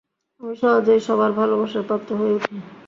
আমি 0.41 0.53
সহজেই 0.61 1.01
সবার 1.07 1.31
ভালোবাসার 1.39 1.83
পাত্র 1.89 2.09
হয়ে 2.19 2.35
উঠি। 2.37 2.55